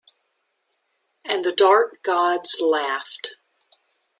[1.25, 3.35] And the Dark Gods laffed...